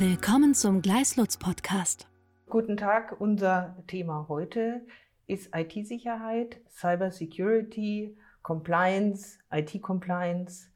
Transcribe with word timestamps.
Willkommen 0.00 0.54
zum 0.54 0.80
Gleislutz 0.80 1.38
Podcast. 1.38 2.06
Guten 2.48 2.76
Tag, 2.76 3.20
unser 3.20 3.74
Thema 3.88 4.26
heute 4.28 4.82
ist 5.26 5.50
IT-Sicherheit, 5.52 6.60
Cybersecurity, 6.70 8.16
Compliance, 8.42 9.40
IT-Compliance, 9.50 10.68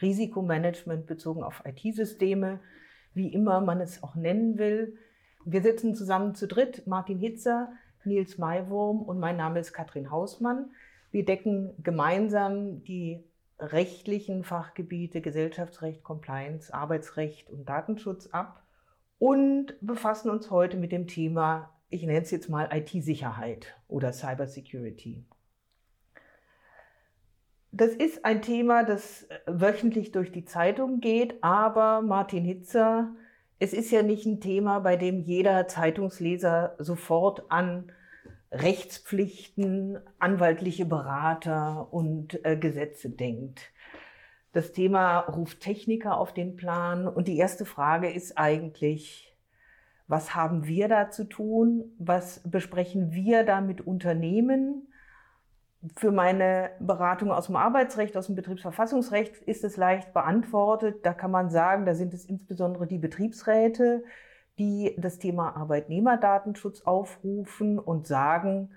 Risikomanagement 0.00 1.06
bezogen 1.06 1.42
auf 1.42 1.62
IT-Systeme, 1.66 2.58
wie 3.12 3.30
immer 3.30 3.60
man 3.60 3.82
es 3.82 4.02
auch 4.02 4.14
nennen 4.14 4.56
will. 4.56 4.96
Wir 5.44 5.60
sitzen 5.60 5.94
zusammen 5.94 6.34
zu 6.34 6.48
dritt, 6.48 6.86
Martin 6.86 7.18
Hitzer, 7.18 7.70
Nils 8.04 8.38
Maiwurm 8.38 9.02
und 9.02 9.20
mein 9.20 9.36
Name 9.36 9.60
ist 9.60 9.74
Katrin 9.74 10.10
Hausmann. 10.10 10.70
Wir 11.10 11.26
decken 11.26 11.74
gemeinsam 11.82 12.82
die 12.84 13.22
rechtlichen 13.58 14.42
Fachgebiete 14.42 15.20
Gesellschaftsrecht, 15.20 16.02
Compliance, 16.02 16.72
Arbeitsrecht 16.72 17.50
und 17.50 17.68
Datenschutz 17.68 18.28
ab 18.28 18.62
und 19.20 19.74
befassen 19.82 20.30
uns 20.30 20.50
heute 20.50 20.78
mit 20.78 20.90
dem 20.92 21.06
Thema, 21.06 21.70
ich 21.90 22.02
nenne 22.02 22.22
es 22.22 22.30
jetzt 22.30 22.48
mal 22.48 22.70
IT-Sicherheit 22.72 23.76
oder 23.86 24.12
Cybersecurity. 24.12 25.24
Das 27.70 27.90
ist 27.90 28.24
ein 28.24 28.40
Thema, 28.42 28.82
das 28.82 29.28
wöchentlich 29.46 30.10
durch 30.10 30.32
die 30.32 30.46
Zeitung 30.46 31.00
geht, 31.00 31.44
aber 31.44 32.00
Martin 32.00 32.44
Hitzer, 32.44 33.14
es 33.58 33.74
ist 33.74 33.90
ja 33.90 34.02
nicht 34.02 34.24
ein 34.24 34.40
Thema, 34.40 34.80
bei 34.80 34.96
dem 34.96 35.20
jeder 35.20 35.68
Zeitungsleser 35.68 36.76
sofort 36.78 37.44
an 37.50 37.92
Rechtspflichten, 38.50 39.98
anwaltliche 40.18 40.86
Berater 40.86 41.92
und 41.92 42.44
äh, 42.44 42.56
Gesetze 42.56 43.10
denkt. 43.10 43.70
Das 44.52 44.72
Thema 44.72 45.20
ruft 45.20 45.60
Techniker 45.60 46.18
auf 46.18 46.34
den 46.34 46.56
Plan 46.56 47.06
und 47.06 47.28
die 47.28 47.38
erste 47.38 47.64
Frage 47.64 48.10
ist 48.10 48.36
eigentlich, 48.36 49.36
was 50.08 50.34
haben 50.34 50.66
wir 50.66 50.88
da 50.88 51.10
zu 51.10 51.24
tun? 51.24 51.92
Was 51.98 52.40
besprechen 52.44 53.12
wir 53.12 53.44
da 53.44 53.60
mit 53.60 53.80
Unternehmen? 53.80 54.88
Für 55.96 56.10
meine 56.10 56.70
Beratung 56.80 57.30
aus 57.30 57.46
dem 57.46 57.54
Arbeitsrecht, 57.54 58.16
aus 58.16 58.26
dem 58.26 58.34
Betriebsverfassungsrecht 58.34 59.36
ist 59.36 59.62
es 59.62 59.76
leicht 59.76 60.12
beantwortet. 60.12 61.06
Da 61.06 61.14
kann 61.14 61.30
man 61.30 61.48
sagen, 61.48 61.86
da 61.86 61.94
sind 61.94 62.12
es 62.12 62.24
insbesondere 62.24 62.88
die 62.88 62.98
Betriebsräte, 62.98 64.02
die 64.58 64.96
das 64.98 65.20
Thema 65.20 65.56
Arbeitnehmerdatenschutz 65.56 66.82
aufrufen 66.82 67.78
und 67.78 68.08
sagen, 68.08 68.70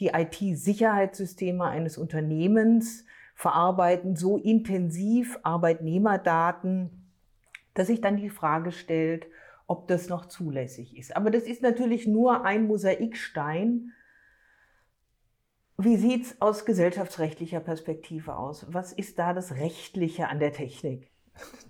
die 0.00 0.08
IT-Sicherheitssysteme 0.08 1.64
eines 1.64 1.98
Unternehmens 1.98 3.04
verarbeiten 3.38 4.16
so 4.16 4.36
intensiv 4.36 5.38
Arbeitnehmerdaten, 5.44 7.12
dass 7.72 7.86
sich 7.86 8.00
dann 8.00 8.16
die 8.16 8.30
Frage 8.30 8.72
stellt, 8.72 9.28
ob 9.68 9.86
das 9.86 10.08
noch 10.08 10.26
zulässig 10.26 10.98
ist. 10.98 11.16
Aber 11.16 11.30
das 11.30 11.44
ist 11.44 11.62
natürlich 11.62 12.08
nur 12.08 12.44
ein 12.44 12.66
Mosaikstein. 12.66 13.92
Wie 15.76 15.96
sieht's 15.96 16.34
aus 16.40 16.64
gesellschaftsrechtlicher 16.64 17.60
Perspektive 17.60 18.36
aus? 18.36 18.66
Was 18.70 18.92
ist 18.92 19.20
da 19.20 19.32
das 19.32 19.52
Rechtliche 19.52 20.26
an 20.26 20.40
der 20.40 20.52
Technik? 20.52 21.08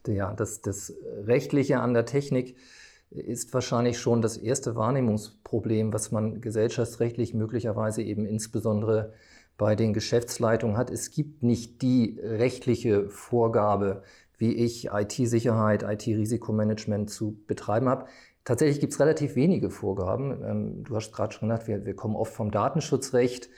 Ja, 0.06 0.32
das, 0.32 0.62
das 0.62 0.94
Rechtliche 1.26 1.80
an 1.80 1.92
der 1.92 2.06
Technik 2.06 2.56
ist 3.10 3.52
wahrscheinlich 3.52 3.98
schon 3.98 4.22
das 4.22 4.38
erste 4.38 4.74
Wahrnehmungsproblem, 4.74 5.92
was 5.92 6.12
man 6.12 6.40
gesellschaftsrechtlich 6.40 7.34
möglicherweise 7.34 8.02
eben 8.02 8.24
insbesondere 8.24 9.12
bei 9.58 9.74
den 9.74 9.92
Geschäftsleitungen 9.92 10.78
hat. 10.78 10.88
Es 10.88 11.10
gibt 11.10 11.42
nicht 11.42 11.82
die 11.82 12.18
rechtliche 12.22 13.10
Vorgabe, 13.10 14.02
wie 14.38 14.54
ich 14.54 14.90
IT-Sicherheit, 14.92 15.82
IT-Risikomanagement 15.82 17.10
zu 17.10 17.36
betreiben 17.46 17.88
habe. 17.88 18.06
Tatsächlich 18.44 18.80
gibt 18.80 18.94
es 18.94 19.00
relativ 19.00 19.34
wenige 19.34 19.68
Vorgaben. 19.68 20.42
Ähm, 20.42 20.84
du 20.84 20.94
hast 20.94 21.12
gerade 21.12 21.34
schon 21.34 21.48
gesagt, 21.48 21.68
wir, 21.68 21.84
wir 21.84 21.94
kommen 21.94 22.16
oft 22.16 22.32
vom 22.32 22.50
Datenschutzrecht. 22.50 23.50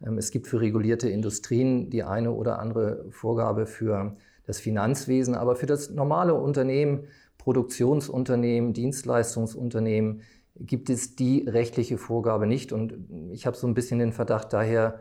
Ähm, 0.00 0.16
es 0.16 0.30
gibt 0.30 0.46
für 0.46 0.60
regulierte 0.60 1.08
Industrien 1.08 1.90
die 1.90 2.04
eine 2.04 2.30
oder 2.32 2.60
andere 2.60 3.04
Vorgabe 3.10 3.66
für 3.66 4.16
das 4.46 4.60
Finanzwesen, 4.60 5.34
aber 5.34 5.56
für 5.56 5.66
das 5.66 5.90
normale 5.90 6.34
Unternehmen 6.34 7.08
Produktionsunternehmen, 7.36 8.72
Dienstleistungsunternehmen 8.72 10.22
gibt 10.60 10.88
es 10.88 11.16
die 11.16 11.46
rechtliche 11.48 11.98
Vorgabe 11.98 12.46
nicht. 12.46 12.72
Und 12.72 12.94
ich 13.32 13.44
habe 13.44 13.56
so 13.56 13.66
ein 13.66 13.74
bisschen 13.74 13.98
den 13.98 14.12
Verdacht, 14.12 14.52
daher 14.52 15.00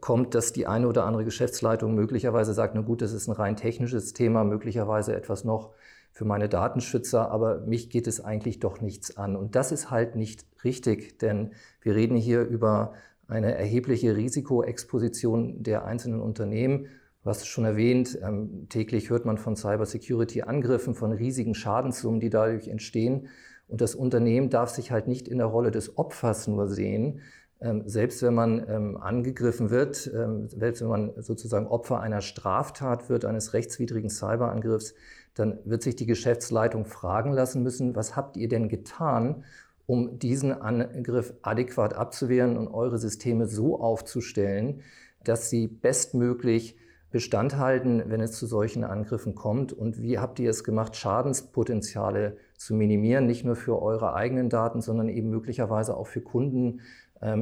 kommt, 0.00 0.34
dass 0.34 0.52
die 0.52 0.66
eine 0.66 0.88
oder 0.88 1.04
andere 1.04 1.24
Geschäftsleitung 1.24 1.94
möglicherweise 1.94 2.54
sagt, 2.54 2.74
na 2.74 2.80
gut, 2.82 3.02
das 3.02 3.12
ist 3.12 3.28
ein 3.28 3.32
rein 3.32 3.56
technisches 3.56 4.12
Thema, 4.12 4.44
möglicherweise 4.44 5.14
etwas 5.14 5.44
noch 5.44 5.70
für 6.12 6.24
meine 6.24 6.48
Datenschützer, 6.48 7.30
aber 7.30 7.60
mich 7.60 7.88
geht 7.88 8.06
es 8.06 8.22
eigentlich 8.22 8.60
doch 8.60 8.80
nichts 8.80 9.16
an. 9.16 9.34
Und 9.36 9.56
das 9.56 9.72
ist 9.72 9.90
halt 9.90 10.14
nicht 10.14 10.44
richtig, 10.62 11.18
denn 11.18 11.52
wir 11.80 11.94
reden 11.94 12.16
hier 12.16 12.42
über 12.42 12.92
eine 13.28 13.54
erhebliche 13.56 14.14
Risikoexposition 14.14 15.62
der 15.62 15.84
einzelnen 15.86 16.20
Unternehmen 16.20 16.88
Du 17.22 17.30
hast 17.30 17.42
es 17.42 17.46
schon 17.46 17.64
erwähnt, 17.64 18.18
ähm, 18.20 18.66
täglich 18.68 19.08
hört 19.08 19.24
man 19.24 19.38
von 19.38 19.54
Cybersecurity-Angriffen, 19.54 20.96
von 20.96 21.12
riesigen 21.12 21.54
Schadenssummen, 21.54 22.18
die 22.18 22.30
dadurch 22.30 22.66
entstehen. 22.66 23.28
Und 23.68 23.80
das 23.80 23.94
Unternehmen 23.94 24.50
darf 24.50 24.70
sich 24.70 24.90
halt 24.90 25.06
nicht 25.06 25.28
in 25.28 25.38
der 25.38 25.46
Rolle 25.46 25.70
des 25.70 25.96
Opfers 25.96 26.48
nur 26.48 26.66
sehen. 26.66 27.20
Ähm, 27.62 27.82
selbst 27.86 28.22
wenn 28.22 28.34
man 28.34 28.68
ähm, 28.68 28.96
angegriffen 28.96 29.70
wird, 29.70 30.10
ähm, 30.12 30.48
selbst 30.48 30.82
wenn 30.82 30.88
man 30.88 31.12
sozusagen 31.18 31.68
Opfer 31.68 32.00
einer 32.00 32.20
Straftat 32.20 33.08
wird, 33.08 33.24
eines 33.24 33.54
rechtswidrigen 33.54 34.10
Cyberangriffs, 34.10 34.94
dann 35.34 35.58
wird 35.64 35.82
sich 35.82 35.94
die 35.94 36.06
Geschäftsleitung 36.06 36.84
fragen 36.84 37.32
lassen 37.32 37.62
müssen, 37.62 37.94
was 37.94 38.16
habt 38.16 38.36
ihr 38.36 38.48
denn 38.48 38.68
getan, 38.68 39.44
um 39.86 40.18
diesen 40.18 40.52
Angriff 40.52 41.34
adäquat 41.42 41.94
abzuwehren 41.94 42.56
und 42.56 42.68
eure 42.68 42.98
Systeme 42.98 43.46
so 43.46 43.80
aufzustellen, 43.80 44.80
dass 45.24 45.48
sie 45.48 45.68
bestmöglich 45.68 46.76
Bestand 47.10 47.58
halten, 47.58 48.02
wenn 48.06 48.20
es 48.20 48.32
zu 48.32 48.46
solchen 48.46 48.84
Angriffen 48.84 49.34
kommt? 49.34 49.72
Und 49.72 50.02
wie 50.02 50.18
habt 50.18 50.40
ihr 50.40 50.50
es 50.50 50.64
gemacht, 50.64 50.96
Schadenspotenziale 50.96 52.36
zu 52.56 52.74
minimieren, 52.74 53.26
nicht 53.26 53.44
nur 53.44 53.56
für 53.56 53.80
eure 53.80 54.14
eigenen 54.14 54.48
Daten, 54.48 54.80
sondern 54.80 55.08
eben 55.08 55.30
möglicherweise 55.30 55.96
auch 55.96 56.06
für 56.06 56.22
Kunden, 56.22 56.80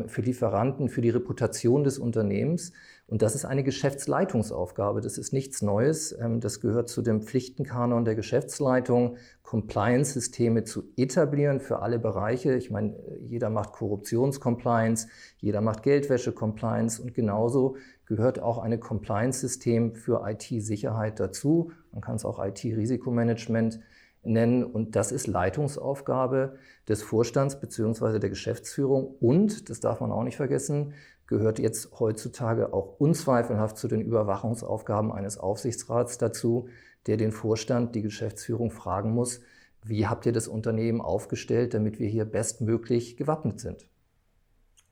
für 0.06 0.20
Lieferanten, 0.20 0.88
für 0.88 1.00
die 1.00 1.10
Reputation 1.10 1.84
des 1.84 1.98
Unternehmens? 1.98 2.72
Und 3.10 3.22
das 3.22 3.34
ist 3.34 3.44
eine 3.44 3.64
Geschäftsleitungsaufgabe. 3.64 5.00
Das 5.00 5.18
ist 5.18 5.32
nichts 5.32 5.62
Neues. 5.62 6.16
Ähm, 6.18 6.38
das 6.38 6.60
gehört 6.60 6.88
zu 6.88 7.02
dem 7.02 7.22
Pflichtenkanon 7.22 8.04
der 8.04 8.14
Geschäftsleitung, 8.14 9.16
Compliance-Systeme 9.42 10.62
zu 10.62 10.84
etablieren 10.96 11.58
für 11.58 11.80
alle 11.80 11.98
Bereiche. 11.98 12.54
Ich 12.54 12.70
meine, 12.70 12.94
jeder 13.28 13.50
macht 13.50 13.72
Korruptionscompliance, 13.72 15.08
jeder 15.38 15.60
macht 15.60 15.82
Geldwäsche-Compliance 15.82 17.02
und 17.02 17.12
genauso 17.12 17.76
gehört 18.06 18.38
auch 18.38 18.58
eine 18.58 18.78
Compliance-System 18.78 19.96
für 19.96 20.22
IT-Sicherheit 20.24 21.18
dazu. 21.18 21.72
Man 21.90 22.02
kann 22.02 22.14
es 22.14 22.24
auch 22.24 22.38
IT-Risikomanagement 22.38 23.80
nennen. 24.22 24.64
Und 24.64 24.96
das 24.96 25.12
ist 25.12 25.26
Leitungsaufgabe 25.26 26.56
des 26.88 27.02
Vorstands 27.02 27.60
beziehungsweise 27.60 28.20
der 28.20 28.30
Geschäftsführung. 28.30 29.16
Und, 29.20 29.70
das 29.70 29.80
darf 29.80 30.00
man 30.00 30.12
auch 30.12 30.24
nicht 30.24 30.36
vergessen, 30.36 30.94
gehört 31.26 31.58
jetzt 31.58 32.00
heutzutage 32.00 32.72
auch 32.72 32.98
unzweifelhaft 32.98 33.78
zu 33.78 33.88
den 33.88 34.00
Überwachungsaufgaben 34.00 35.12
eines 35.12 35.38
Aufsichtsrats 35.38 36.18
dazu, 36.18 36.68
der 37.06 37.16
den 37.16 37.32
Vorstand, 37.32 37.94
die 37.94 38.02
Geschäftsführung 38.02 38.70
fragen 38.70 39.12
muss, 39.12 39.40
wie 39.82 40.06
habt 40.06 40.26
ihr 40.26 40.32
das 40.32 40.48
Unternehmen 40.48 41.00
aufgestellt, 41.00 41.72
damit 41.72 41.98
wir 41.98 42.08
hier 42.08 42.24
bestmöglich 42.24 43.16
gewappnet 43.16 43.60
sind. 43.60 43.86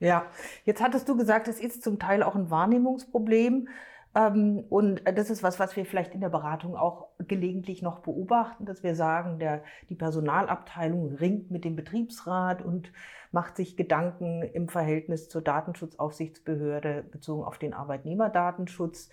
Ja, 0.01 0.27
jetzt 0.65 0.81
hattest 0.81 1.09
du 1.09 1.17
gesagt, 1.17 1.49
es 1.49 1.61
ist 1.61 1.83
zum 1.83 1.99
Teil 1.99 2.23
auch 2.23 2.37
ein 2.37 2.51
Wahrnehmungsproblem. 2.51 3.69
Ähm, 4.15 4.65
und 4.69 5.03
das 5.05 5.31
ist 5.31 5.43
was, 5.43 5.59
was 5.59 5.77
wir 5.77 5.85
vielleicht 5.85 6.15
in 6.15 6.21
der 6.21 6.29
Beratung 6.29 6.77
auch 6.77 7.09
gelegentlich 7.19 7.83
noch 7.83 8.01
beobachten, 8.01 8.65
dass 8.65 8.83
wir 8.83 8.95
sagen, 8.95 9.39
der, 9.39 9.63
die 9.89 9.95
Personalabteilung 9.95 11.15
ringt 11.17 11.51
mit 11.51 11.65
dem 11.65 11.77
Betriebsrat 11.77 12.63
und 12.63 12.93
macht 13.31 13.57
sich 13.57 13.77
Gedanken 13.77 14.43
im 14.43 14.69
Verhältnis 14.69 15.29
zur 15.29 15.43
Datenschutzaufsichtsbehörde 15.43 17.05
bezogen 17.11 17.45
auf 17.45 17.59
den 17.59 17.75
Arbeitnehmerdatenschutz. 17.75 19.11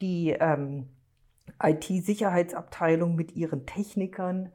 Die 0.00 0.30
ähm, 0.30 0.88
IT-Sicherheitsabteilung 1.62 3.14
mit 3.14 3.36
ihren 3.36 3.66
Technikern 3.66 4.50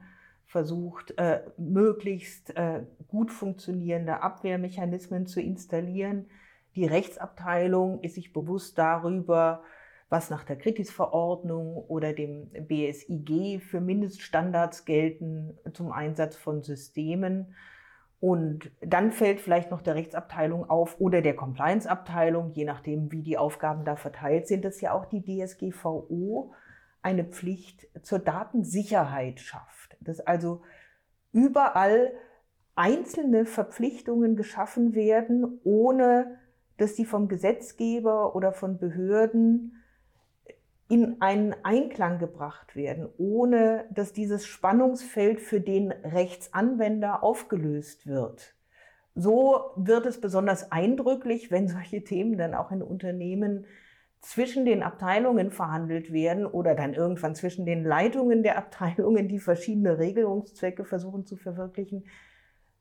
versucht, 0.45 1.13
äh, 1.18 1.42
möglichst 1.57 2.56
äh, 2.57 2.81
gut 3.07 3.31
funktionierende 3.31 4.21
Abwehrmechanismen 4.21 5.27
zu 5.27 5.39
installieren. 5.39 6.25
Die 6.75 6.86
Rechtsabteilung 6.86 8.01
ist 8.01 8.15
sich 8.15 8.33
bewusst 8.33 8.77
darüber, 8.77 9.62
was 10.09 10.31
nach 10.31 10.44
der 10.44 10.57
Kritis-Verordnung 10.57 11.77
oder 11.88 12.13
dem 12.13 12.50
BSIG 12.50 13.61
für 13.61 13.79
Mindeststandards 13.79 14.85
gelten 14.85 15.57
zum 15.73 15.91
Einsatz 15.91 16.35
von 16.35 16.63
Systemen. 16.63 17.53
Und 18.19 18.71
dann 18.81 19.11
fällt 19.11 19.39
vielleicht 19.39 19.71
noch 19.71 19.81
der 19.81 19.95
Rechtsabteilung 19.95 20.69
auf 20.69 21.00
oder 21.00 21.21
der 21.21 21.35
Compliance-Abteilung, 21.35 22.51
je 22.53 22.65
nachdem, 22.65 23.11
wie 23.11 23.21
die 23.21 23.38
Aufgaben 23.38 23.85
da 23.85 23.95
verteilt 23.95 24.47
sind, 24.47 24.65
dass 24.65 24.81
ja 24.81 24.94
auch 24.94 25.06
die 25.06 25.23
DSGVO 25.23 26.53
eine 27.01 27.23
Pflicht 27.23 27.88
zur 28.01 28.19
Datensicherheit 28.19 29.39
schafft. 29.39 29.95
Dass 30.01 30.19
also 30.19 30.63
überall 31.31 32.12
einzelne 32.75 33.45
Verpflichtungen 33.45 34.35
geschaffen 34.35 34.95
werden, 34.95 35.59
ohne 35.63 36.39
dass 36.77 36.95
die 36.95 37.05
vom 37.05 37.27
Gesetzgeber 37.27 38.35
oder 38.35 38.53
von 38.53 38.79
Behörden 38.79 39.78
in 40.89 41.21
einen 41.21 41.56
Einklang 41.63 42.18
gebracht 42.18 42.75
werden, 42.75 43.07
ohne 43.18 43.86
dass 43.91 44.12
dieses 44.12 44.47
Spannungsfeld 44.47 45.39
für 45.39 45.62
den 45.62 45.91
Rechtsanwender 45.91 47.24
aufgelöst 47.24 48.07
wird. 48.07 48.56
So 49.13 49.71
wird 49.75 50.07
es 50.07 50.19
besonders 50.19 50.71
eindrücklich, 50.71 51.51
wenn 51.51 51.68
solche 51.68 52.03
Themen 52.03 52.38
dann 52.38 52.56
auch 52.56 52.71
in 52.71 52.81
Unternehmen 52.81 53.65
zwischen 54.19 54.65
den 54.65 54.81
Abteilungen 54.81 55.51
verhandelt 55.51 56.12
werden 56.12 56.45
oder 56.45 56.74
dann 56.74 56.94
irgendwann 56.94 57.36
zwischen 57.36 57.65
den 57.65 57.83
Leitungen 57.83 58.41
der 58.41 58.57
Abteilungen, 58.57 59.27
die 59.27 59.39
verschiedene 59.39 60.00
Regelungszwecke 60.00 60.86
versuchen 60.86 61.25
zu 61.25 61.38
verwirklichen. 61.38 62.06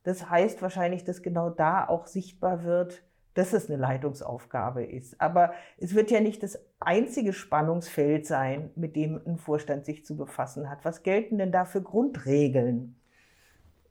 Das 0.02 0.30
heißt 0.30 0.62
wahrscheinlich, 0.62 1.04
dass 1.04 1.22
genau 1.22 1.50
da 1.50 1.86
auch 1.86 2.06
sichtbar 2.06 2.64
wird, 2.64 3.02
dass 3.38 3.52
es 3.52 3.70
eine 3.70 3.80
Leitungsaufgabe 3.80 4.84
ist. 4.84 5.20
Aber 5.20 5.52
es 5.78 5.94
wird 5.94 6.10
ja 6.10 6.20
nicht 6.20 6.42
das 6.42 6.58
einzige 6.80 7.32
Spannungsfeld 7.32 8.26
sein, 8.26 8.70
mit 8.74 8.96
dem 8.96 9.20
ein 9.24 9.38
Vorstand 9.38 9.86
sich 9.86 10.04
zu 10.04 10.16
befassen 10.16 10.68
hat. 10.68 10.84
Was 10.84 11.04
gelten 11.04 11.38
denn 11.38 11.52
da 11.52 11.64
für 11.64 11.80
Grundregeln? 11.80 12.96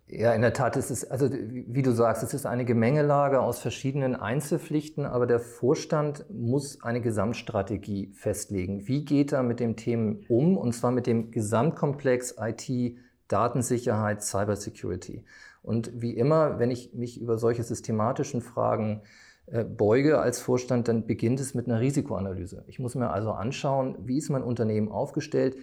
Ja, 0.09 0.33
in 0.33 0.41
der 0.41 0.51
Tat 0.51 0.75
ist 0.75 0.89
es, 0.89 1.09
also 1.09 1.29
wie 1.31 1.81
du 1.81 1.91
sagst, 1.91 2.23
es 2.23 2.33
ist 2.33 2.45
eine 2.45 2.65
Gemengelage 2.65 3.39
aus 3.39 3.59
verschiedenen 3.59 4.15
Einzelpflichten, 4.17 5.05
aber 5.05 5.27
der 5.27 5.39
Vorstand 5.39 6.25
muss 6.29 6.83
eine 6.83 6.99
Gesamtstrategie 6.99 8.11
festlegen. 8.15 8.85
Wie 8.87 9.05
geht 9.05 9.31
er 9.31 9.43
mit 9.43 9.61
dem 9.61 9.77
Themen 9.77 10.25
um? 10.27 10.57
Und 10.57 10.73
zwar 10.73 10.91
mit 10.91 11.07
dem 11.07 11.31
Gesamtkomplex 11.31 12.35
IT, 12.37 12.97
Datensicherheit, 13.29 14.23
Cybersecurity. 14.23 15.23
Und 15.61 15.91
wie 16.01 16.15
immer, 16.15 16.59
wenn 16.59 16.71
ich 16.71 16.93
mich 16.93 17.19
über 17.19 17.37
solche 17.37 17.63
systematischen 17.63 18.41
Fragen 18.41 19.01
äh, 19.03 19.26
beuge 19.63 20.19
als 20.19 20.41
Vorstand, 20.41 20.87
dann 20.87 21.07
beginnt 21.07 21.39
es 21.39 21.53
mit 21.53 21.67
einer 21.67 21.79
Risikoanalyse. 21.79 22.63
Ich 22.67 22.79
muss 22.79 22.95
mir 22.95 23.11
also 23.11 23.31
anschauen, 23.31 23.97
wie 24.03 24.17
ist 24.17 24.29
mein 24.29 24.43
Unternehmen 24.43 24.89
aufgestellt? 24.89 25.55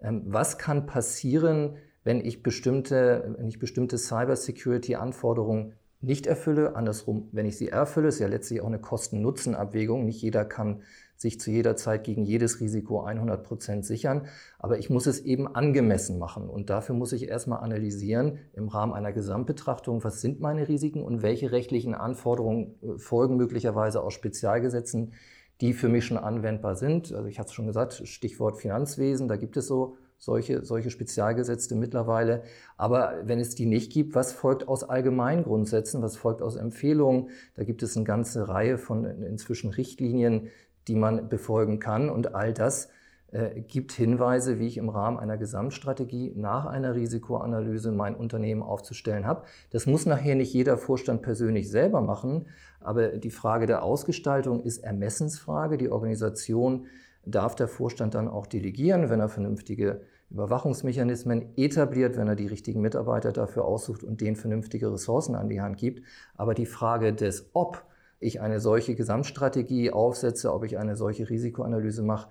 Ähm, 0.00 0.22
was 0.26 0.58
kann 0.58 0.86
passieren, 0.86 1.76
wenn 2.04 2.24
ich 2.24 2.42
bestimmte, 2.42 3.34
wenn 3.38 3.48
ich 3.48 3.58
bestimmte 3.58 3.98
Cybersecurity-Anforderungen 3.98 5.74
nicht 6.00 6.26
erfülle. 6.26 6.74
Andersrum, 6.74 7.28
wenn 7.32 7.46
ich 7.46 7.56
sie 7.56 7.68
erfülle, 7.68 8.08
ist 8.08 8.18
ja 8.18 8.26
letztlich 8.26 8.60
auch 8.60 8.66
eine 8.66 8.80
Kosten-Nutzen-Abwägung. 8.80 10.04
Nicht 10.04 10.20
jeder 10.20 10.44
kann 10.44 10.82
sich 11.22 11.40
zu 11.40 11.50
jeder 11.50 11.76
Zeit 11.76 12.04
gegen 12.04 12.24
jedes 12.24 12.60
Risiko 12.60 13.00
100 13.00 13.42
Prozent 13.42 13.86
sichern. 13.86 14.26
Aber 14.58 14.78
ich 14.78 14.90
muss 14.90 15.06
es 15.06 15.20
eben 15.20 15.48
angemessen 15.48 16.18
machen. 16.18 16.50
Und 16.50 16.68
dafür 16.68 16.94
muss 16.94 17.12
ich 17.12 17.28
erstmal 17.28 17.60
analysieren 17.60 18.38
im 18.52 18.68
Rahmen 18.68 18.92
einer 18.92 19.12
Gesamtbetrachtung, 19.12 20.04
was 20.04 20.20
sind 20.20 20.40
meine 20.40 20.68
Risiken 20.68 21.02
und 21.02 21.22
welche 21.22 21.52
rechtlichen 21.52 21.94
Anforderungen 21.94 22.74
äh, 22.82 22.98
folgen 22.98 23.36
möglicherweise 23.36 24.02
aus 24.02 24.12
Spezialgesetzen, 24.12 25.14
die 25.62 25.72
für 25.72 25.88
mich 25.88 26.04
schon 26.04 26.18
anwendbar 26.18 26.74
sind. 26.74 27.12
Also 27.12 27.28
ich 27.28 27.38
hatte 27.38 27.48
es 27.48 27.54
schon 27.54 27.66
gesagt, 27.66 28.06
Stichwort 28.06 28.58
Finanzwesen, 28.58 29.28
da 29.28 29.36
gibt 29.36 29.56
es 29.56 29.66
so 29.66 29.96
solche, 30.22 30.64
solche 30.64 30.90
Spezialgesetze 30.90 31.74
mittlerweile. 31.74 32.44
Aber 32.76 33.14
wenn 33.24 33.40
es 33.40 33.56
die 33.56 33.66
nicht 33.66 33.92
gibt, 33.92 34.14
was 34.14 34.32
folgt 34.32 34.68
aus 34.68 34.84
Allgemeingrundsätzen, 34.84 36.00
was 36.00 36.16
folgt 36.16 36.42
aus 36.42 36.54
Empfehlungen? 36.54 37.30
Da 37.54 37.64
gibt 37.64 37.82
es 37.82 37.96
eine 37.96 38.04
ganze 38.04 38.48
Reihe 38.48 38.78
von 38.78 39.04
inzwischen 39.04 39.70
Richtlinien, 39.70 40.48
die 40.88 40.96
man 40.96 41.28
befolgen 41.28 41.78
kann. 41.78 42.10
Und 42.10 42.34
all 42.34 42.52
das 42.52 42.88
äh, 43.32 43.62
gibt 43.62 43.92
Hinweise, 43.92 44.58
wie 44.58 44.66
ich 44.66 44.76
im 44.76 44.90
Rahmen 44.90 45.18
einer 45.18 45.38
Gesamtstrategie 45.38 46.32
nach 46.36 46.66
einer 46.66 46.94
Risikoanalyse 46.94 47.90
mein 47.90 48.14
Unternehmen 48.14 48.62
aufzustellen 48.62 49.26
habe. 49.26 49.44
Das 49.70 49.86
muss 49.86 50.04
nachher 50.04 50.34
nicht 50.34 50.52
jeder 50.52 50.76
Vorstand 50.76 51.22
persönlich 51.22 51.70
selber 51.70 52.02
machen, 52.02 52.46
aber 52.80 53.08
die 53.08 53.30
Frage 53.30 53.66
der 53.66 53.82
Ausgestaltung 53.84 54.60
ist 54.60 54.84
Ermessensfrage. 54.84 55.78
Die 55.78 55.90
Organisation 55.90 56.86
darf 57.24 57.54
der 57.54 57.68
Vorstand 57.68 58.14
dann 58.14 58.28
auch 58.28 58.46
delegieren, 58.46 59.08
wenn 59.08 59.20
er 59.20 59.28
vernünftige 59.28 60.02
Überwachungsmechanismen 60.30 61.56
etabliert, 61.56 62.16
wenn 62.16 62.28
er 62.28 62.36
die 62.36 62.46
richtigen 62.46 62.80
Mitarbeiter 62.80 63.32
dafür 63.32 63.64
aussucht 63.64 64.02
und 64.02 64.20
denen 64.20 64.36
vernünftige 64.36 64.92
Ressourcen 64.92 65.34
an 65.34 65.48
die 65.48 65.60
Hand 65.60 65.76
gibt. 65.76 66.02
Aber 66.36 66.54
die 66.54 66.66
Frage 66.66 67.12
des 67.12 67.50
Ob 67.52 67.84
ich 68.22 68.40
eine 68.40 68.60
solche 68.60 68.94
Gesamtstrategie 68.94 69.90
aufsetze, 69.90 70.52
ob 70.52 70.64
ich 70.64 70.78
eine 70.78 70.96
solche 70.96 71.28
Risikoanalyse 71.28 72.02
mache, 72.02 72.30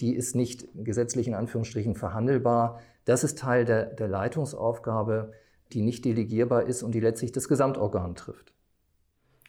die 0.00 0.14
ist 0.14 0.34
nicht 0.34 0.68
gesetzlich 0.74 1.28
in 1.28 1.34
Anführungsstrichen 1.34 1.94
verhandelbar. 1.94 2.80
Das 3.04 3.24
ist 3.24 3.38
Teil 3.38 3.64
der, 3.64 3.86
der 3.86 4.08
Leitungsaufgabe, 4.08 5.32
die 5.72 5.82
nicht 5.82 6.04
delegierbar 6.04 6.64
ist 6.64 6.82
und 6.82 6.94
die 6.94 7.00
letztlich 7.00 7.32
das 7.32 7.48
Gesamtorgan 7.48 8.14
trifft. 8.14 8.52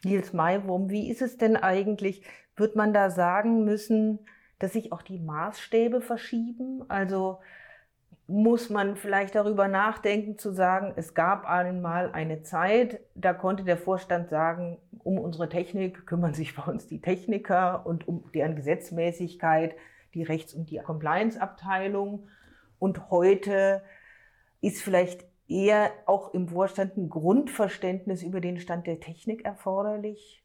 Nils 0.04 0.32
Maiwurm, 0.32 0.90
wie 0.90 1.10
ist 1.10 1.22
es 1.22 1.38
denn 1.38 1.56
eigentlich? 1.56 2.22
Wird 2.56 2.76
man 2.76 2.92
da 2.92 3.10
sagen 3.10 3.64
müssen, 3.64 4.20
dass 4.58 4.74
sich 4.74 4.92
auch 4.92 5.02
die 5.02 5.18
Maßstäbe 5.18 6.00
verschieben? 6.00 6.84
Also 6.88 7.38
muss 8.26 8.70
man 8.70 8.96
vielleicht 8.96 9.34
darüber 9.34 9.68
nachdenken, 9.68 10.38
zu 10.38 10.52
sagen, 10.52 10.94
es 10.96 11.14
gab 11.14 11.46
einmal 11.46 12.10
eine 12.12 12.42
Zeit, 12.42 13.00
da 13.14 13.34
konnte 13.34 13.64
der 13.64 13.76
Vorstand 13.76 14.30
sagen, 14.30 14.78
um 15.02 15.18
unsere 15.18 15.48
Technik 15.48 16.06
kümmern 16.06 16.32
sich 16.32 16.56
bei 16.56 16.62
uns 16.62 16.86
die 16.86 17.02
Techniker 17.02 17.84
und 17.84 18.08
um 18.08 18.24
deren 18.32 18.56
Gesetzmäßigkeit 18.56 19.74
die 20.14 20.22
Rechts- 20.22 20.54
und 20.54 20.70
die 20.70 20.78
Compliance-Abteilung. 20.78 22.28
Und 22.78 23.10
heute 23.10 23.82
ist 24.62 24.80
vielleicht 24.80 25.26
eher 25.46 25.90
auch 26.06 26.32
im 26.32 26.48
Vorstand 26.48 26.96
ein 26.96 27.10
Grundverständnis 27.10 28.22
über 28.22 28.40
den 28.40 28.58
Stand 28.58 28.86
der 28.86 29.00
Technik 29.00 29.44
erforderlich, 29.44 30.42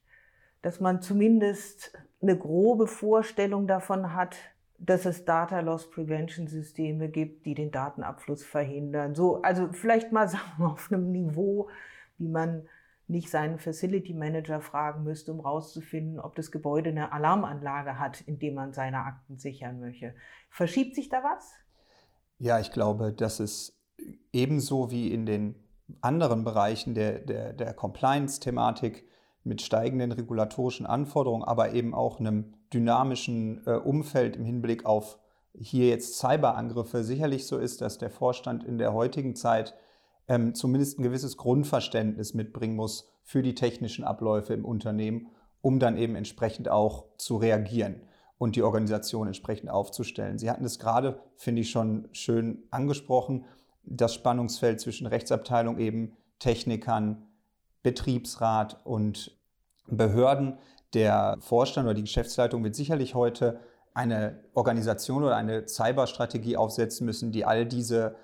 dass 0.61 0.81
man 0.81 1.01
zumindest 1.01 1.93
eine 2.21 2.37
grobe 2.37 2.87
Vorstellung 2.87 3.67
davon 3.67 4.13
hat, 4.13 4.35
dass 4.79 5.05
es 5.05 5.25
Data 5.25 5.59
Loss 5.59 5.89
Prevention 5.89 6.47
Systeme 6.47 7.09
gibt, 7.09 7.45
die 7.45 7.53
den 7.53 7.71
Datenabfluss 7.71 8.43
verhindern. 8.43 9.13
So, 9.13 9.41
also 9.41 9.69
vielleicht 9.71 10.11
mal 10.11 10.27
sagen 10.29 10.51
wir 10.57 10.71
auf 10.71 10.91
einem 10.91 11.11
Niveau, 11.11 11.69
wie 12.17 12.29
man 12.29 12.67
nicht 13.07 13.29
seinen 13.29 13.57
Facility 13.57 14.13
Manager 14.13 14.61
fragen 14.61 15.03
müsste, 15.03 15.31
um 15.33 15.41
herauszufinden, 15.41 16.19
ob 16.19 16.35
das 16.35 16.51
Gebäude 16.51 16.91
eine 16.91 17.11
Alarmanlage 17.11 17.97
hat, 17.97 18.21
in 18.21 18.37
dem 18.37 18.53
man 18.53 18.71
seine 18.71 18.99
Akten 18.99 19.37
sichern 19.37 19.79
möchte. 19.79 20.13
Verschiebt 20.49 20.95
sich 20.95 21.09
da 21.09 21.23
was? 21.23 21.55
Ja, 22.37 22.59
ich 22.59 22.71
glaube, 22.71 23.11
dass 23.11 23.39
es 23.39 23.75
ebenso 24.31 24.91
wie 24.91 25.11
in 25.11 25.25
den 25.25 25.55
anderen 26.01 26.43
Bereichen 26.43 26.93
der, 26.93 27.19
der, 27.19 27.53
der 27.53 27.73
Compliance-Thematik 27.73 29.05
mit 29.49 29.61
steigenden 29.61 30.13
regulatorischen 30.13 30.85
Anforderungen, 30.85 31.43
aber 31.43 31.73
eben 31.73 31.93
auch 31.93 32.19
einem 32.19 32.53
dynamischen 32.71 33.65
äh, 33.65 33.71
Umfeld 33.71 34.37
im 34.37 34.45
Hinblick 34.45 34.85
auf 34.85 35.19
hier 35.59 35.89
jetzt 35.89 36.17
Cyberangriffe 36.17 37.03
sicherlich 37.03 37.47
so 37.47 37.57
ist, 37.57 37.81
dass 37.81 37.97
der 37.97 38.11
Vorstand 38.11 38.63
in 38.63 38.77
der 38.77 38.93
heutigen 38.93 39.35
Zeit 39.35 39.73
ähm, 40.27 40.53
zumindest 40.53 40.99
ein 40.99 41.03
gewisses 41.03 41.35
Grundverständnis 41.35 42.33
mitbringen 42.33 42.75
muss 42.75 43.11
für 43.23 43.41
die 43.41 43.55
technischen 43.55 44.05
Abläufe 44.05 44.53
im 44.53 44.63
Unternehmen, 44.63 45.27
um 45.61 45.79
dann 45.79 45.97
eben 45.97 46.15
entsprechend 46.15 46.69
auch 46.69 47.05
zu 47.17 47.37
reagieren 47.37 48.03
und 48.37 48.55
die 48.55 48.63
Organisation 48.63 49.27
entsprechend 49.27 49.69
aufzustellen. 49.69 50.37
Sie 50.37 50.49
hatten 50.49 50.63
es 50.63 50.79
gerade, 50.79 51.19
finde 51.35 51.61
ich, 51.61 51.71
schon 51.71 52.07
schön 52.11 52.63
angesprochen, 52.69 53.45
das 53.83 54.13
Spannungsfeld 54.13 54.79
zwischen 54.79 55.07
Rechtsabteilung 55.07 55.79
eben, 55.79 56.15
Technikern, 56.37 57.27
Betriebsrat 57.81 58.85
und 58.85 59.38
Behörden. 59.91 60.57
Der 60.93 61.37
Vorstand 61.39 61.85
oder 61.85 61.93
die 61.93 62.03
Geschäftsleitung 62.03 62.63
wird 62.63 62.75
sicherlich 62.75 63.15
heute 63.15 63.59
eine 63.93 64.39
Organisation 64.53 65.23
oder 65.23 65.35
eine 65.35 65.67
Cyberstrategie 65.67 66.57
aufsetzen 66.57 67.05
müssen, 67.05 67.31
die 67.31 67.45
all 67.45 67.65
diese 67.65 68.15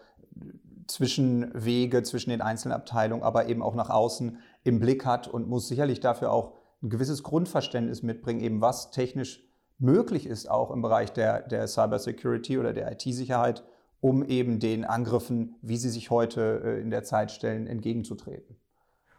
Zwischenwege 0.88 2.04
zwischen 2.04 2.30
den 2.30 2.42
einzelnen 2.42 2.76
Abteilungen, 2.76 3.24
aber 3.24 3.48
eben 3.48 3.62
auch 3.62 3.76
nach 3.76 3.90
außen 3.90 4.38
im 4.64 4.80
Blick 4.80 5.06
hat 5.06 5.28
und 5.28 5.48
muss 5.48 5.68
sicherlich 5.68 6.00
dafür 6.00 6.32
auch 6.32 6.54
ein 6.82 6.90
gewisses 6.90 7.24
Grundverständnis 7.24 8.04
mitbringen, 8.04 8.42
eben 8.42 8.62
was 8.62 8.92
technisch 8.92 9.44
möglich 9.78 10.26
ist, 10.26 10.50
auch 10.50 10.72
im 10.72 10.82
Bereich 10.82 11.12
der, 11.12 11.42
der 11.42 11.68
Cybersecurity 11.68 12.58
oder 12.58 12.74
der 12.74 12.92
IT-Sicherheit, 12.92 13.64
um 14.00 14.24
eben 14.24 14.60
den 14.60 14.86
Angriffen, 14.86 15.56
wie 15.62 15.78
sie 15.78 15.90
sich 15.90 16.10
heute 16.10 16.62
äh, 16.64 16.82
in 16.82 16.92
der 16.92 17.04
Zeit 17.04 17.32
stellen, 17.32 17.68
entgegenzutreten. 17.68 18.56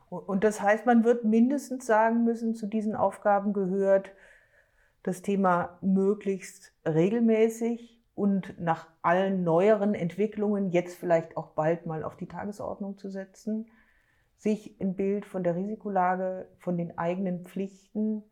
Und 0.08 0.44
das 0.44 0.60
heißt, 0.60 0.86
man 0.86 1.04
wird 1.04 1.24
mindestens 1.24 1.86
sagen 1.86 2.24
müssen, 2.24 2.54
zu 2.54 2.66
diesen 2.66 2.94
Aufgaben 2.94 3.52
gehört, 3.52 4.12
das 5.02 5.22
Thema 5.22 5.78
möglichst 5.82 6.72
regelmäßig 6.84 8.02
und 8.14 8.58
nach 8.60 8.88
allen 9.02 9.44
neueren 9.44 9.94
Entwicklungen 9.94 10.70
jetzt 10.70 10.96
vielleicht 10.96 11.36
auch 11.36 11.48
bald 11.48 11.86
mal 11.86 12.02
auf 12.02 12.16
die 12.16 12.26
Tagesordnung 12.26 12.98
zu 12.98 13.10
setzen, 13.10 13.66
sich 14.36 14.80
ein 14.80 14.96
Bild 14.96 15.26
von 15.26 15.44
der 15.44 15.54
Risikolage, 15.54 16.48
von 16.58 16.76
den 16.76 16.98
eigenen 16.98 17.44
Pflichten 17.44 18.24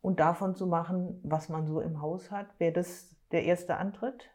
und 0.00 0.20
davon 0.20 0.54
zu 0.54 0.66
machen, 0.66 1.20
was 1.22 1.48
man 1.48 1.66
so 1.66 1.80
im 1.80 2.02
Haus 2.02 2.30
hat. 2.30 2.48
Wäre 2.58 2.72
das 2.72 3.16
der 3.30 3.44
erste 3.44 3.76
Antritt? 3.76 4.30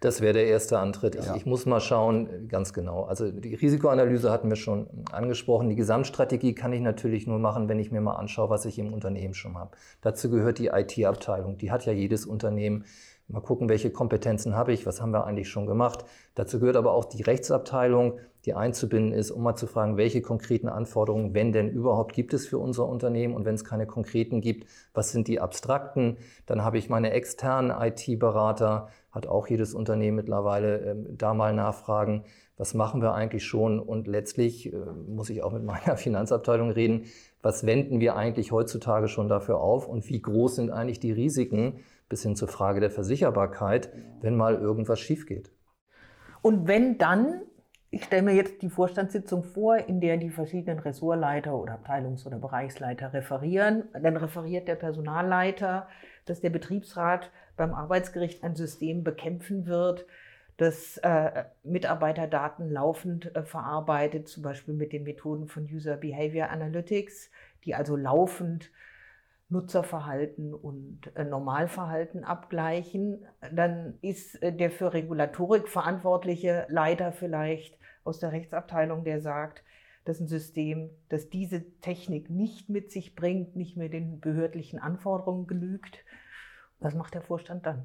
Das 0.00 0.20
wäre 0.20 0.34
der 0.34 0.46
erste 0.46 0.78
Antritt. 0.78 1.14
Ich, 1.14 1.24
ja. 1.24 1.34
ich, 1.34 1.46
muss 1.46 1.64
mal 1.64 1.80
schauen, 1.80 2.48
ganz 2.48 2.72
genau. 2.72 3.04
Also 3.04 3.30
die 3.30 3.54
Risikoanalyse 3.54 4.30
hatten 4.30 4.50
wir 4.50 4.56
schon 4.56 4.86
angesprochen. 5.10 5.70
Die 5.70 5.76
Gesamtstrategie 5.76 6.54
kann 6.54 6.72
ich 6.72 6.80
natürlich 6.80 7.26
nur 7.26 7.38
machen, 7.38 7.68
wenn 7.68 7.78
ich 7.78 7.90
mir 7.90 8.00
mal 8.00 8.16
anschaue, 8.16 8.50
was 8.50 8.66
ich 8.66 8.78
im 8.78 8.92
Unternehmen 8.92 9.34
schon 9.34 9.56
habe. 9.56 9.70
Dazu 10.02 10.30
gehört 10.30 10.58
die 10.58 10.66
IT-Abteilung. 10.66 11.56
Die 11.56 11.70
hat 11.70 11.86
ja 11.86 11.92
jedes 11.92 12.26
Unternehmen. 12.26 12.84
Mal 13.26 13.40
gucken, 13.40 13.70
welche 13.70 13.90
Kompetenzen 13.90 14.54
habe 14.54 14.74
ich, 14.74 14.84
was 14.84 15.00
haben 15.00 15.12
wir 15.12 15.24
eigentlich 15.24 15.48
schon 15.48 15.66
gemacht. 15.66 16.04
Dazu 16.34 16.60
gehört 16.60 16.76
aber 16.76 16.92
auch 16.92 17.06
die 17.06 17.22
Rechtsabteilung, 17.22 18.18
die 18.44 18.52
einzubinden 18.52 19.12
ist, 19.12 19.30
um 19.30 19.42
mal 19.42 19.56
zu 19.56 19.66
fragen, 19.66 19.96
welche 19.96 20.20
konkreten 20.20 20.68
Anforderungen, 20.68 21.32
wenn 21.32 21.50
denn 21.50 21.70
überhaupt, 21.70 22.12
gibt 22.12 22.34
es 22.34 22.46
für 22.46 22.58
unser 22.58 22.86
Unternehmen 22.86 23.34
und 23.34 23.46
wenn 23.46 23.54
es 23.54 23.64
keine 23.64 23.86
konkreten 23.86 24.42
gibt, 24.42 24.68
was 24.92 25.10
sind 25.10 25.28
die 25.28 25.40
abstrakten. 25.40 26.18
Dann 26.44 26.62
habe 26.62 26.76
ich 26.76 26.90
meine 26.90 27.12
externen 27.12 27.70
IT-Berater, 27.70 28.88
hat 29.14 29.28
auch 29.28 29.46
jedes 29.46 29.74
Unternehmen 29.74 30.16
mittlerweile, 30.16 30.78
ähm, 30.78 31.06
da 31.16 31.34
mal 31.34 31.54
nachfragen, 31.54 32.24
was 32.56 32.74
machen 32.74 33.00
wir 33.00 33.14
eigentlich 33.14 33.44
schon 33.44 33.78
und 33.78 34.08
letztlich 34.08 34.72
äh, 34.72 34.76
muss 35.06 35.30
ich 35.30 35.42
auch 35.42 35.52
mit 35.52 35.62
meiner 35.64 35.96
Finanzabteilung 35.96 36.70
reden, 36.70 37.04
was 37.40 37.64
wenden 37.64 38.00
wir 38.00 38.16
eigentlich 38.16 38.52
heutzutage 38.52 39.08
schon 39.08 39.28
dafür 39.28 39.60
auf 39.60 39.86
und 39.86 40.08
wie 40.08 40.20
groß 40.20 40.56
sind 40.56 40.70
eigentlich 40.70 40.98
die 40.98 41.12
Risiken, 41.12 41.80
bis 42.08 42.22
hin 42.22 42.36
zur 42.36 42.48
Frage 42.48 42.80
der 42.80 42.90
Versicherbarkeit, 42.90 43.90
wenn 44.20 44.36
mal 44.36 44.56
irgendwas 44.56 45.00
schief 45.00 45.26
geht. 45.26 45.50
Und 46.42 46.66
wenn 46.68 46.98
dann, 46.98 47.40
ich 47.90 48.04
stelle 48.04 48.22
mir 48.22 48.34
jetzt 48.34 48.60
die 48.62 48.68
Vorstandssitzung 48.68 49.44
vor, 49.44 49.76
in 49.76 50.00
der 50.00 50.16
die 50.16 50.30
verschiedenen 50.30 50.78
Ressortleiter 50.78 51.54
oder 51.56 51.74
Abteilungs- 51.74 52.26
oder 52.26 52.38
Bereichsleiter 52.38 53.12
referieren, 53.12 53.84
dann 53.92 54.16
referiert 54.16 54.68
der 54.68 54.74
Personalleiter, 54.74 55.88
dass 56.26 56.40
der 56.40 56.50
Betriebsrat 56.50 57.30
beim 57.56 57.74
Arbeitsgericht 57.74 58.42
ein 58.42 58.56
System 58.56 59.04
bekämpfen 59.04 59.66
wird, 59.66 60.06
das 60.56 60.98
äh, 60.98 61.44
Mitarbeiterdaten 61.64 62.70
laufend 62.70 63.34
äh, 63.34 63.42
verarbeitet, 63.42 64.28
zum 64.28 64.42
Beispiel 64.42 64.74
mit 64.74 64.92
den 64.92 65.02
Methoden 65.02 65.48
von 65.48 65.64
User 65.64 65.96
Behavior 65.96 66.48
Analytics, 66.50 67.30
die 67.64 67.74
also 67.74 67.96
laufend 67.96 68.70
Nutzerverhalten 69.48 70.54
und 70.54 71.14
äh, 71.16 71.24
Normalverhalten 71.24 72.24
abgleichen, 72.24 73.24
dann 73.52 73.98
ist 74.00 74.42
äh, 74.42 74.52
der 74.52 74.70
für 74.70 74.92
Regulatorik 74.92 75.68
verantwortliche 75.68 76.66
Leiter 76.68 77.12
vielleicht 77.12 77.78
aus 78.04 78.20
der 78.20 78.32
Rechtsabteilung, 78.32 79.04
der 79.04 79.20
sagt, 79.20 79.64
dass 80.04 80.20
ein 80.20 80.28
System, 80.28 80.90
das 81.08 81.30
diese 81.30 81.64
Technik 81.80 82.30
nicht 82.30 82.68
mit 82.68 82.92
sich 82.92 83.14
bringt, 83.14 83.56
nicht 83.56 83.76
mehr 83.76 83.88
den 83.88 84.20
behördlichen 84.20 84.78
Anforderungen 84.78 85.46
genügt. 85.46 86.04
Was 86.84 86.94
macht 86.94 87.14
der 87.14 87.22
Vorstand 87.22 87.64
dann? 87.64 87.82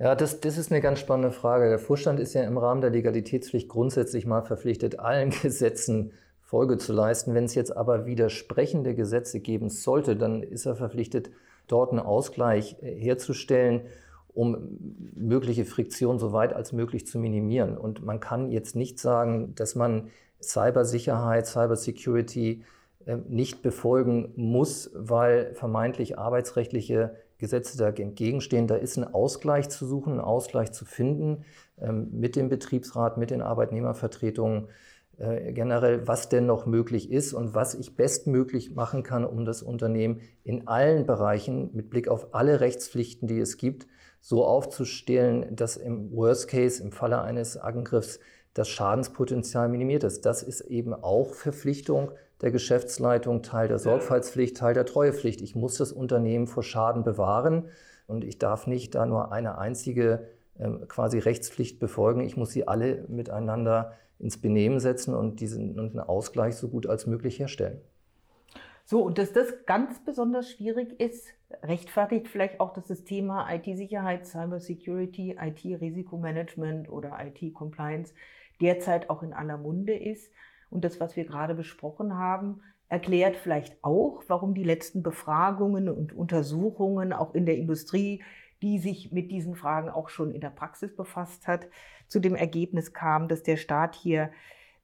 Ja, 0.00 0.16
das, 0.16 0.40
das 0.40 0.58
ist 0.58 0.72
eine 0.72 0.80
ganz 0.80 0.98
spannende 0.98 1.30
Frage. 1.30 1.68
Der 1.68 1.78
Vorstand 1.78 2.18
ist 2.18 2.34
ja 2.34 2.42
im 2.42 2.58
Rahmen 2.58 2.80
der 2.80 2.90
Legalitätspflicht 2.90 3.68
grundsätzlich 3.68 4.26
mal 4.26 4.42
verpflichtet, 4.42 4.98
allen 4.98 5.30
Gesetzen 5.42 6.12
Folge 6.42 6.76
zu 6.76 6.92
leisten. 6.92 7.34
Wenn 7.34 7.44
es 7.44 7.54
jetzt 7.54 7.76
aber 7.76 8.04
widersprechende 8.04 8.96
Gesetze 8.96 9.38
geben 9.38 9.70
sollte, 9.70 10.16
dann 10.16 10.42
ist 10.42 10.66
er 10.66 10.74
verpflichtet, 10.74 11.30
dort 11.68 11.92
einen 11.92 12.00
Ausgleich 12.00 12.76
äh, 12.82 12.92
herzustellen, 12.96 13.82
um 14.34 14.76
mögliche 15.14 15.64
Friktion 15.64 16.18
so 16.18 16.32
weit 16.32 16.52
als 16.52 16.72
möglich 16.72 17.06
zu 17.06 17.20
minimieren. 17.20 17.78
Und 17.78 18.04
man 18.04 18.18
kann 18.18 18.50
jetzt 18.50 18.74
nicht 18.74 18.98
sagen, 18.98 19.54
dass 19.54 19.76
man 19.76 20.10
Cybersicherheit, 20.42 21.46
Cybersecurity 21.46 22.64
äh, 23.06 23.18
nicht 23.28 23.62
befolgen 23.62 24.32
muss, 24.34 24.90
weil 24.94 25.54
vermeintlich 25.54 26.18
arbeitsrechtliche 26.18 27.14
Gesetze 27.44 27.76
dagegen 27.76 28.10
entgegenstehen. 28.10 28.66
Da 28.66 28.76
ist 28.76 28.96
ein 28.96 29.04
Ausgleich 29.04 29.68
zu 29.68 29.86
suchen, 29.86 30.14
ein 30.14 30.20
Ausgleich 30.20 30.72
zu 30.72 30.84
finden 30.84 31.44
ähm, 31.78 32.08
mit 32.12 32.36
dem 32.36 32.48
Betriebsrat, 32.48 33.18
mit 33.18 33.30
den 33.30 33.42
Arbeitnehmervertretungen. 33.42 34.68
Äh, 35.18 35.52
generell, 35.52 36.08
was 36.08 36.28
denn 36.28 36.46
noch 36.46 36.66
möglich 36.66 37.12
ist 37.12 37.34
und 37.34 37.54
was 37.54 37.74
ich 37.74 37.94
bestmöglich 37.96 38.74
machen 38.74 39.02
kann, 39.02 39.24
um 39.24 39.44
das 39.44 39.62
Unternehmen 39.62 40.20
in 40.42 40.66
allen 40.66 41.06
Bereichen 41.06 41.70
mit 41.72 41.90
Blick 41.90 42.08
auf 42.08 42.34
alle 42.34 42.60
Rechtspflichten, 42.60 43.28
die 43.28 43.38
es 43.38 43.56
gibt, 43.56 43.86
so 44.20 44.44
aufzustellen, 44.44 45.54
dass 45.54 45.76
im 45.76 46.10
Worst 46.12 46.48
Case, 46.48 46.82
im 46.82 46.90
Falle 46.90 47.20
eines 47.20 47.56
Angriffs, 47.56 48.18
das 48.54 48.68
Schadenspotenzial 48.68 49.68
minimiert 49.68 50.04
ist. 50.04 50.24
Das 50.24 50.42
ist 50.42 50.62
eben 50.62 50.94
auch 50.94 51.34
Verpflichtung 51.34 52.12
der 52.44 52.52
Geschäftsleitung, 52.52 53.42
Teil 53.42 53.68
der 53.68 53.78
Sorgfaltspflicht, 53.78 54.58
Teil 54.58 54.74
der 54.74 54.84
Treuepflicht. 54.84 55.40
Ich 55.40 55.56
muss 55.56 55.78
das 55.78 55.92
Unternehmen 55.92 56.46
vor 56.46 56.62
Schaden 56.62 57.02
bewahren 57.02 57.70
und 58.06 58.22
ich 58.22 58.38
darf 58.38 58.66
nicht 58.66 58.94
da 58.94 59.06
nur 59.06 59.32
eine 59.32 59.56
einzige 59.56 60.28
ähm, 60.60 60.86
quasi 60.86 61.18
Rechtspflicht 61.18 61.80
befolgen. 61.80 62.20
Ich 62.20 62.36
muss 62.36 62.50
sie 62.50 62.68
alle 62.68 63.06
miteinander 63.08 63.94
ins 64.18 64.36
Benehmen 64.36 64.78
setzen 64.78 65.14
und 65.14 65.40
diesen 65.40 65.80
und 65.80 65.92
einen 65.92 66.00
Ausgleich 66.00 66.56
so 66.56 66.68
gut 66.68 66.86
als 66.86 67.06
möglich 67.06 67.38
herstellen. 67.38 67.80
So, 68.84 69.00
und 69.00 69.16
dass 69.16 69.32
das 69.32 69.64
ganz 69.64 70.04
besonders 70.04 70.50
schwierig 70.50 71.00
ist, 71.00 71.28
rechtfertigt 71.62 72.28
vielleicht 72.28 72.60
auch, 72.60 72.74
dass 72.74 72.88
das 72.88 73.04
Thema 73.04 73.50
IT-Sicherheit, 73.50 74.26
Cybersecurity, 74.26 75.38
IT-Risikomanagement 75.40 76.90
oder 76.90 77.16
IT-Compliance 77.24 78.12
derzeit 78.60 79.08
auch 79.08 79.22
in 79.22 79.32
aller 79.32 79.56
Munde 79.56 79.94
ist. 79.94 80.30
Und 80.70 80.84
das, 80.84 81.00
was 81.00 81.16
wir 81.16 81.24
gerade 81.24 81.54
besprochen 81.54 82.16
haben, 82.16 82.60
erklärt 82.88 83.36
vielleicht 83.36 83.82
auch, 83.82 84.22
warum 84.28 84.54
die 84.54 84.64
letzten 84.64 85.02
Befragungen 85.02 85.88
und 85.88 86.12
Untersuchungen 86.12 87.12
auch 87.12 87.34
in 87.34 87.46
der 87.46 87.56
Industrie, 87.56 88.22
die 88.62 88.78
sich 88.78 89.12
mit 89.12 89.30
diesen 89.30 89.56
Fragen 89.56 89.88
auch 89.88 90.08
schon 90.08 90.32
in 90.32 90.40
der 90.40 90.50
Praxis 90.50 90.94
befasst 90.94 91.46
hat, 91.46 91.68
zu 92.08 92.20
dem 92.20 92.34
Ergebnis 92.34 92.92
kam, 92.92 93.28
dass 93.28 93.42
der 93.42 93.56
Staat 93.56 93.94
hier 93.94 94.30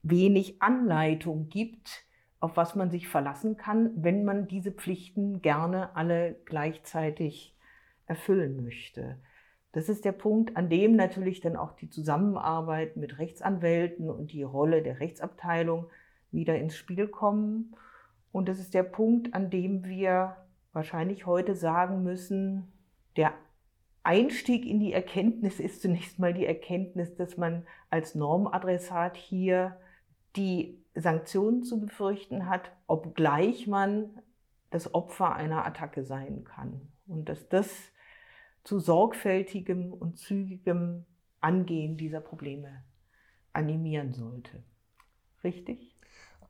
wenig 0.03 0.61
Anleitung 0.61 1.49
gibt, 1.49 2.05
auf 2.39 2.57
was 2.57 2.75
man 2.75 2.89
sich 2.89 3.07
verlassen 3.07 3.55
kann, 3.57 3.91
wenn 3.95 4.23
man 4.23 4.47
diese 4.47 4.71
Pflichten 4.71 5.41
gerne 5.41 5.95
alle 5.95 6.35
gleichzeitig 6.45 7.55
erfüllen 8.07 8.63
möchte. 8.63 9.19
Das 9.71 9.87
ist 9.87 10.03
der 10.03 10.11
Punkt, 10.11 10.57
an 10.57 10.69
dem 10.69 10.95
natürlich 10.95 11.39
dann 11.39 11.55
auch 11.55 11.73
die 11.73 11.89
Zusammenarbeit 11.89 12.97
mit 12.97 13.19
Rechtsanwälten 13.19 14.09
und 14.09 14.31
die 14.33 14.43
Rolle 14.43 14.81
der 14.81 14.99
Rechtsabteilung 14.99 15.87
wieder 16.31 16.57
ins 16.57 16.75
Spiel 16.75 17.07
kommen. 17.07 17.75
Und 18.31 18.49
das 18.49 18.59
ist 18.59 18.73
der 18.73 18.83
Punkt, 18.83 19.33
an 19.33 19.49
dem 19.49 19.85
wir 19.85 20.37
wahrscheinlich 20.73 21.25
heute 21.25 21.55
sagen 21.55 22.03
müssen, 22.03 22.71
der 23.15 23.33
Einstieg 24.03 24.65
in 24.65 24.79
die 24.79 24.93
Erkenntnis 24.93 25.59
ist 25.59 25.81
zunächst 25.81 26.19
mal 26.19 26.33
die 26.33 26.45
Erkenntnis, 26.45 27.15
dass 27.15 27.37
man 27.37 27.65
als 27.89 28.15
Normadressat 28.15 29.15
hier 29.15 29.77
die 30.35 30.81
Sanktionen 30.95 31.63
zu 31.63 31.79
befürchten 31.79 32.49
hat, 32.49 32.71
obgleich 32.87 33.67
man 33.67 34.21
das 34.69 34.93
Opfer 34.93 35.35
einer 35.35 35.65
Attacke 35.65 36.03
sein 36.03 36.43
kann. 36.43 36.81
Und 37.07 37.29
dass 37.29 37.47
das 37.49 37.90
zu 38.63 38.79
sorgfältigem 38.79 39.93
und 39.93 40.17
zügigem 40.17 41.05
Angehen 41.39 41.97
dieser 41.97 42.21
Probleme 42.21 42.83
animieren 43.53 44.13
sollte. 44.13 44.63
Richtig? 45.43 45.95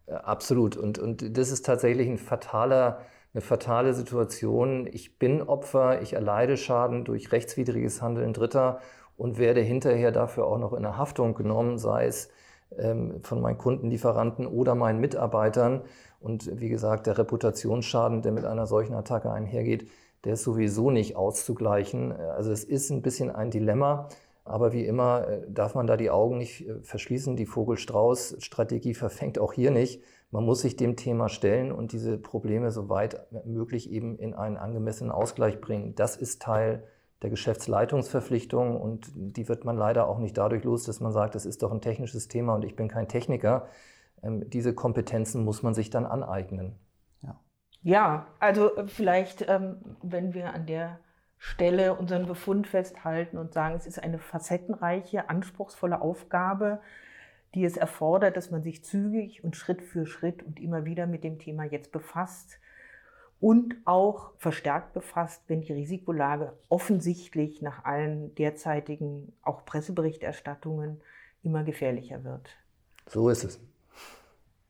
Absolut. 0.08 0.76
Und, 0.76 1.00
und 1.00 1.38
das 1.38 1.52
ist 1.52 1.66
tatsächlich 1.66 2.08
ein 2.08 2.18
fataler 2.18 3.06
eine 3.34 3.42
fatale 3.42 3.94
Situation. 3.94 4.88
Ich 4.92 5.18
bin 5.18 5.42
Opfer, 5.42 6.02
ich 6.02 6.14
erleide 6.14 6.58
Schaden 6.58 7.06
durch 7.06 7.32
rechtswidriges 7.32 8.02
Handeln 8.02 8.34
Dritter 8.34 8.80
und 9.16 9.38
werde 9.38 9.62
hinterher 9.62 10.12
dafür 10.12 10.48
auch 10.48 10.58
noch 10.58 10.74
in 10.74 10.84
der 10.84 10.98
Haftung 10.98 11.34
genommen, 11.34 11.78
sei 11.78 12.08
es 12.08 12.30
ähm, 12.78 13.22
von 13.24 13.42
meinen 13.42 13.58
Kunden, 13.58 13.90
Lieferanten 13.90 14.46
oder 14.48 14.76
meinen 14.76 15.00
Mitarbeitern. 15.00 15.84
Und 16.20 16.60
wie 16.60 16.70
gesagt, 16.70 17.08
der 17.08 17.18
Reputationsschaden, 17.18 18.22
der 18.22 18.32
mit 18.32 18.46
einer 18.46 18.68
solchen 18.68 18.94
Attacke 18.96 19.32
einhergeht, 19.32 19.88
der 20.24 20.34
ist 20.34 20.44
sowieso 20.44 20.92
nicht 20.92 21.16
auszugleichen. 21.16 22.12
Also 22.12 22.52
es 22.52 22.64
ist 22.64 22.90
ein 22.90 23.02
bisschen 23.02 23.32
ein 23.32 23.52
Dilemma. 23.52 24.10
Aber 24.44 24.74
wie 24.74 24.86
immer 24.86 25.28
äh, 25.28 25.42
darf 25.48 25.76
man 25.76 25.88
da 25.88 25.98
die 25.98 26.10
Augen 26.10 26.38
nicht 26.38 26.68
äh, 26.68 26.82
verschließen. 26.82 27.36
Die 27.36 27.46
Vogel-Strauß-Strategie 27.46 28.94
verfängt 28.94 29.40
auch 29.40 29.54
hier 29.54 29.72
nicht. 29.72 30.02
Man 30.32 30.46
muss 30.46 30.62
sich 30.62 30.76
dem 30.76 30.96
Thema 30.96 31.30
stellen 31.30 31.72
und 31.72 31.92
diese 31.92 32.18
Probleme 32.18 32.72
so 32.72 32.90
weit 32.90 33.28
möglich 33.46 33.92
eben 33.92 34.18
in 34.18 34.34
einen 34.34 34.58
angemessenen 34.58 35.12
Ausgleich 35.12 35.60
bringen. 35.62 35.94
Das 35.96 36.16
ist 36.16 36.42
Teil 36.42 36.84
der 37.22 37.30
Geschäftsleitungsverpflichtung 37.30 38.80
und 38.80 39.12
die 39.16 39.48
wird 39.48 39.64
man 39.64 39.78
leider 39.78 40.08
auch 40.08 40.18
nicht 40.18 40.38
dadurch 40.38 40.64
los, 40.64 40.86
dass 40.86 41.02
man 41.02 41.12
sagt, 41.12 41.36
das 41.36 41.46
ist 41.46 41.62
doch 41.62 41.72
ein 41.72 41.82
technisches 41.82 42.28
Thema 42.28 42.56
und 42.56 42.66
ich 42.66 42.76
bin 42.76 42.88
kein 42.88 43.08
Techniker. 43.08 43.68
Ähm, 44.24 44.50
diese 44.50 44.74
Kompetenzen 44.74 45.44
muss 45.44 45.62
man 45.64 45.74
sich 45.74 45.90
dann 45.90 46.06
aneignen. 46.06 46.76
Ja, 47.84 48.28
also 48.40 48.76
äh, 48.76 48.88
vielleicht, 48.88 49.48
ähm, 49.48 49.78
wenn 50.02 50.34
wir 50.34 50.54
an 50.54 50.66
der 50.66 51.00
Stelle 51.38 51.96
unseren 51.96 52.28
Befund 52.28 52.68
festhalten 52.68 53.38
und 53.38 53.54
sagen, 53.54 53.76
es 53.76 53.88
ist 53.88 54.02
eine 54.02 54.20
facettenreiche, 54.20 55.30
anspruchsvolle 55.30 56.02
Aufgabe, 56.02 56.82
die 57.56 57.66
es 57.66 57.78
erfordert, 57.78 58.38
dass 58.38 58.52
man 58.52 58.62
sich 58.62 58.84
zügig 58.84 59.44
und 59.44 59.56
Schritt 59.56 59.82
für 59.82 60.06
Schritt 60.06 60.44
und 60.44 60.60
immer 60.60 60.86
wieder 60.86 61.08
mit 61.08 61.24
dem 61.24 61.40
Thema 61.40 61.64
jetzt 61.64 61.92
befasst 61.92 62.60
und 63.40 63.76
auch 63.86 64.34
verstärkt 64.38 64.94
befasst, 64.94 65.44
wenn 65.48 65.62
die 65.62 65.74
Risikolage 65.74 66.54
offensichtlich 66.70 67.62
nach 67.64 67.84
allen 67.86 68.36
derzeitigen 68.36 69.34
auch 69.42 69.66
Presseberichterstattungen 69.66 71.02
immer 71.42 71.64
gefährlicher 71.64 72.24
wird. 72.24 72.56
So 73.08 73.30
ist 73.30 73.44
es. 73.44 73.60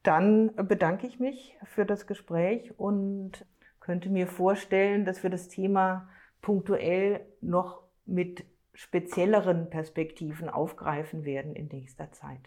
Dann 0.03 0.55
bedanke 0.55 1.05
ich 1.07 1.19
mich 1.19 1.55
für 1.65 1.85
das 1.85 2.07
Gespräch 2.07 2.77
und 2.79 3.45
könnte 3.79 4.09
mir 4.09 4.27
vorstellen, 4.27 5.05
dass 5.05 5.23
wir 5.23 5.29
das 5.29 5.47
Thema 5.47 6.09
punktuell 6.41 7.21
noch 7.41 7.83
mit 8.05 8.43
spezielleren 8.73 9.69
Perspektiven 9.69 10.49
aufgreifen 10.49 11.23
werden 11.23 11.55
in 11.55 11.67
nächster 11.67 12.11
Zeit. 12.11 12.41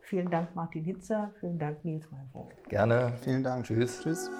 Vielen 0.00 0.30
Dank, 0.30 0.54
Martin 0.54 0.84
Hitzer. 0.84 1.32
Vielen 1.40 1.58
Dank, 1.58 1.84
Nils 1.84 2.10
Malvogt. 2.10 2.68
Gerne. 2.68 3.12
Vielen 3.22 3.42
Dank. 3.42 3.64
Tschüss. 3.64 4.02
Tschüss. 4.02 4.30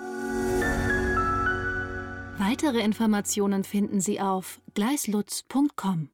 Weitere 2.38 2.80
Informationen 2.80 3.64
finden 3.64 4.00
Sie 4.00 4.20
auf 4.20 4.60
gleislutz.com. 4.74 6.10